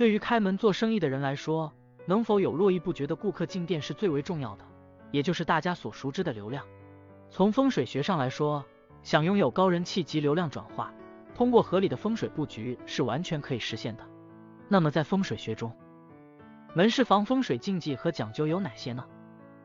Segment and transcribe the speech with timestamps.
[0.00, 1.70] 对于开门做生意的人来说，
[2.06, 4.64] 能否有络绎不绝的顾客进店是最为重要的，
[5.10, 6.64] 也就是大家所熟知的流量。
[7.28, 8.64] 从风水学上来说，
[9.02, 10.90] 想拥有高人气及流量转化，
[11.34, 14.02] 通过合理的风水布局是完全可以实现的。
[14.68, 15.70] 那么在风水学中，
[16.72, 19.04] 门市房风水禁忌和讲究有哪些呢？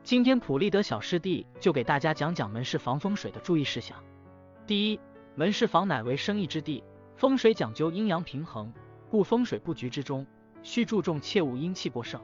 [0.02, 3.96] 今天普利德小师弟就给大家讲讲门市房风水的注意事项。
[4.66, 5.00] 第一，
[5.34, 6.84] 门市房乃为生意之地，
[7.16, 8.70] 风水讲究阴阳平衡，
[9.10, 10.26] 故风水布局之中
[10.62, 12.20] 需注重切勿阴气过盛。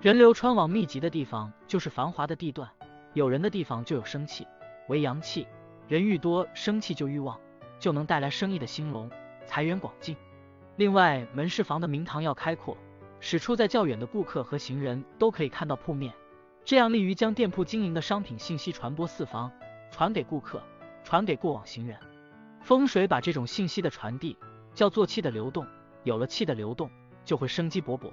[0.00, 2.68] 人流穿网密集的地方就是繁华的地段，
[3.14, 4.46] 有人的地方就有生气，
[4.88, 5.46] 为阳气，
[5.88, 7.38] 人愈多，生气就愈旺，
[7.78, 9.10] 就能带来生意的兴隆，
[9.46, 10.16] 财源广进。
[10.76, 12.76] 另外，门市房的明堂要开阔，
[13.20, 16.12] 使处在较远的顾客和行人都可以看到铺面。
[16.64, 19.50] 这样利于将店铺经营的商品信息传播四方，
[19.90, 20.62] 传给顾客，
[21.04, 21.98] 传给过往行人。
[22.60, 24.36] 风水把这种信息的传递
[24.72, 25.66] 叫做气的流动，
[26.04, 26.90] 有了气的流动，
[27.24, 28.10] 就会生机勃勃。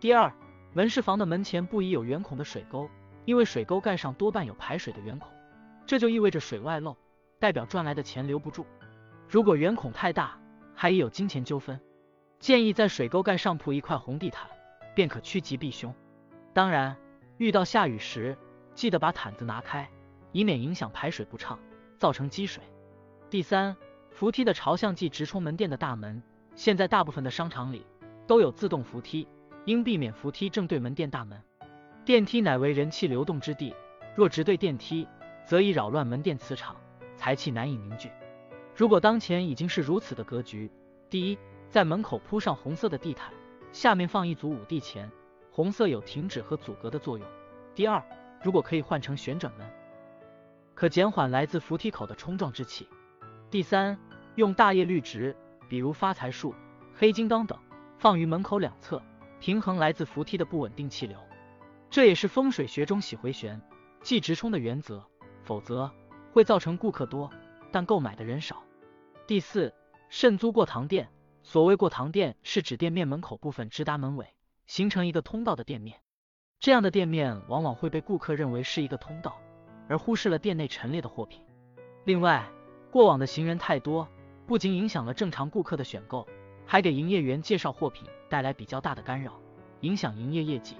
[0.00, 0.32] 第二，
[0.72, 2.88] 门市房的门前不宜有圆孔的水沟，
[3.24, 5.28] 因为水沟盖上多半有排水的圆孔，
[5.86, 6.96] 这就意味着水外漏，
[7.38, 8.66] 代表赚来的钱留不住。
[9.28, 10.38] 如果圆孔太大，
[10.74, 11.80] 还宜有金钱纠纷。
[12.38, 14.48] 建议在水沟盖上铺一块红地毯，
[14.94, 15.94] 便可趋吉避凶。
[16.52, 16.96] 当然。
[17.38, 18.36] 遇到下雨时，
[18.72, 19.90] 记得把毯子拿开，
[20.30, 21.58] 以免影响排水不畅，
[21.98, 22.62] 造成积水。
[23.30, 23.76] 第三，
[24.10, 26.22] 扶梯的朝向即直冲门店的大门。
[26.54, 27.86] 现在大部分的商场里
[28.26, 29.26] 都有自动扶梯，
[29.64, 31.40] 应避免扶梯正对门店大门。
[32.04, 33.74] 电梯乃为人气流动之地，
[34.14, 35.06] 若直对电梯，
[35.44, 36.76] 则易扰乱门店磁场，
[37.16, 38.10] 财气难以凝聚。
[38.74, 40.70] 如果当前已经是如此的格局，
[41.08, 41.38] 第一，
[41.70, 43.32] 在门口铺上红色的地毯，
[43.72, 45.10] 下面放一组五帝钱。
[45.50, 47.26] 红色有停止和阻隔的作用。
[47.74, 48.02] 第二，
[48.42, 49.70] 如果可以换成旋转门，
[50.74, 52.88] 可减缓来自扶梯口的冲撞之气。
[53.50, 53.98] 第三，
[54.36, 55.36] 用大叶绿植，
[55.68, 56.54] 比如发财树、
[56.94, 57.58] 黑金刚等，
[57.98, 59.02] 放于门口两侧，
[59.40, 61.18] 平衡来自扶梯的不稳定气流。
[61.90, 63.60] 这也是风水学中喜回旋、
[64.02, 65.04] 即直冲的原则，
[65.42, 65.90] 否则
[66.32, 67.30] 会造成顾客多，
[67.70, 68.62] 但购买的人少。
[69.26, 69.74] 第四，
[70.08, 71.08] 慎租过堂店。
[71.42, 74.26] 所谓过堂店，是指店面门口部分直达门尾。
[74.66, 75.98] 形成一个通道的店面，
[76.60, 79.36] 这样的店面往往会被顾客认为是一个通道，
[79.88, 81.42] 而忽视了店内陈列的货品。
[82.04, 82.48] 另外，
[82.90, 84.08] 过往的行人太多，
[84.46, 86.26] 不仅影响了正常顾客的选购，
[86.66, 89.40] 还给营业员介绍货品带来比较大的干扰，
[89.80, 90.76] 影响营业业绩。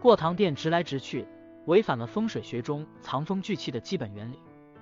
[0.00, 1.26] 过堂店直来直去，
[1.66, 4.38] 违反了风水学中藏风聚气的基本原理，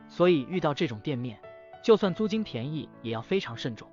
[0.09, 1.41] 所以遇到这种店面，
[1.83, 3.89] 就算租金便宜，也要非常慎重。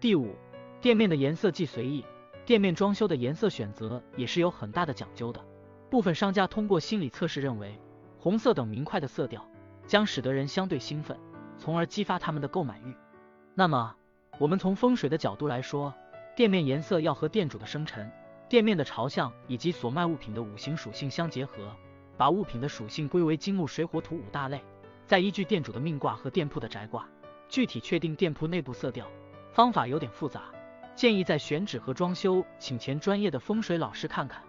[0.00, 0.34] 第五，
[0.80, 2.04] 店面的颜色既随意。
[2.46, 5.44] 店面装修的颜色选择也是有很大的讲究的。
[5.90, 7.78] 部分商家通过心理测试认为，
[8.18, 9.46] 红色等明快的色调
[9.86, 11.18] 将使得人相对兴奋，
[11.58, 12.96] 从而激发他们的购买欲。
[13.58, 13.92] 那么，
[14.38, 15.92] 我们从风水的角度来说，
[16.36, 18.08] 店面颜色要和店主的生辰、
[18.48, 21.74] 店面的朝向以及所卖物品的五行属性相结合，
[22.16, 24.62] 把物品的属性归为金木水火土五大类，
[25.06, 27.08] 再依据店主的命卦和店铺的宅卦，
[27.48, 29.04] 具体确定店铺内部色调。
[29.50, 30.42] 方法有点复杂。
[30.94, 34.40] 建议在选址和装修，请前专业的风水老师看看。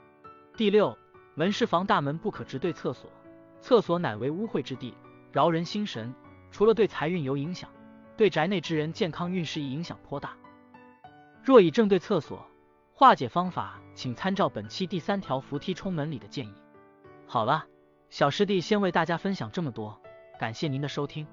[0.56, 0.96] 第六，
[1.34, 3.10] 门市房大门不可直对厕所，
[3.60, 4.94] 厕所乃为污秽之地，
[5.32, 6.14] 扰人心神，
[6.52, 7.72] 除了对财运有影响，
[8.20, 10.36] 对宅内之人健康运势影响颇大。
[11.42, 12.46] 若已正对厕所，
[12.94, 16.54] 化解方法请参照本期第三条扶梯冲门里的建议。
[17.26, 17.66] 好了，
[18.10, 19.98] 小师弟先为大家分享这么多，
[20.38, 21.26] 感谢您的收听。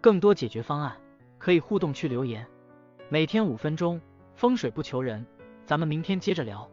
[0.00, 1.00] 更多解决方案
[1.38, 2.44] 可以互动区留言，
[3.08, 4.00] 每天五分钟。
[4.34, 5.24] 风水不求人，
[5.64, 6.68] 咱们明天接着聊。